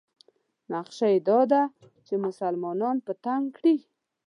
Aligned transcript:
نقشه 0.73 1.07
یې 1.13 1.19
دا 1.29 1.39
ده 1.51 1.63
چې 2.05 2.13
مسلمانان 2.25 2.97
په 3.05 3.13
تنګ 3.25 3.43
کړي. 3.57 3.75